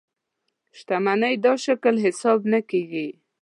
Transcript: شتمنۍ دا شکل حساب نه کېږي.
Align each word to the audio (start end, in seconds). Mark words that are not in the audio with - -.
شتمنۍ 0.77 1.35
دا 1.45 1.53
شکل 1.65 1.95
حساب 2.05 2.39
نه 2.51 2.59
کېږي. 2.69 3.07